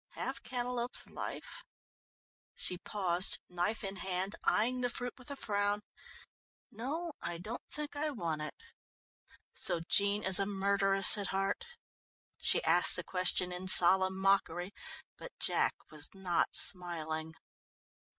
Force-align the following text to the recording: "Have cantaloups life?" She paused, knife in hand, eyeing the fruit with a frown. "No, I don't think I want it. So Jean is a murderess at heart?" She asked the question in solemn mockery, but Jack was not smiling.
"Have 0.13 0.41
cantaloups 0.41 1.05
life?" 1.11 1.61
She 2.55 2.79
paused, 2.79 3.37
knife 3.47 3.83
in 3.83 3.97
hand, 3.97 4.35
eyeing 4.43 4.81
the 4.81 4.89
fruit 4.89 5.13
with 5.15 5.29
a 5.29 5.35
frown. 5.35 5.81
"No, 6.71 7.11
I 7.21 7.37
don't 7.37 7.61
think 7.69 7.95
I 7.95 8.09
want 8.09 8.41
it. 8.41 8.55
So 9.53 9.79
Jean 9.79 10.23
is 10.23 10.39
a 10.39 10.47
murderess 10.47 11.19
at 11.19 11.27
heart?" 11.27 11.67
She 12.39 12.63
asked 12.63 12.95
the 12.95 13.03
question 13.03 13.51
in 13.51 13.67
solemn 13.67 14.17
mockery, 14.19 14.71
but 15.17 15.33
Jack 15.39 15.75
was 15.91 16.09
not 16.15 16.55
smiling. 16.55 17.35